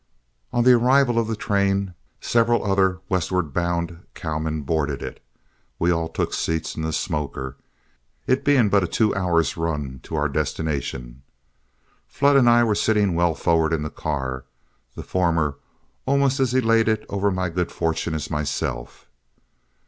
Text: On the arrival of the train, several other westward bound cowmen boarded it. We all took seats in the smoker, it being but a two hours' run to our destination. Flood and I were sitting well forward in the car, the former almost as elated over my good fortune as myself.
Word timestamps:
On 0.51 0.63
the 0.63 0.73
arrival 0.73 1.19
of 1.19 1.27
the 1.27 1.35
train, 1.35 1.93
several 2.19 2.65
other 2.65 3.01
westward 3.07 3.53
bound 3.53 3.99
cowmen 4.15 4.63
boarded 4.63 5.03
it. 5.03 5.23
We 5.77 5.91
all 5.91 6.09
took 6.09 6.33
seats 6.33 6.75
in 6.75 6.81
the 6.81 6.91
smoker, 6.91 7.55
it 8.25 8.43
being 8.43 8.67
but 8.69 8.83
a 8.83 8.87
two 8.87 9.13
hours' 9.13 9.57
run 9.57 9.99
to 10.01 10.15
our 10.15 10.27
destination. 10.27 11.21
Flood 12.07 12.35
and 12.35 12.49
I 12.49 12.63
were 12.63 12.73
sitting 12.73 13.13
well 13.13 13.35
forward 13.35 13.73
in 13.73 13.83
the 13.83 13.91
car, 13.91 14.45
the 14.95 15.03
former 15.03 15.57
almost 16.07 16.39
as 16.39 16.55
elated 16.55 17.05
over 17.07 17.29
my 17.29 17.49
good 17.49 17.71
fortune 17.71 18.15
as 18.15 18.31
myself. 18.31 19.07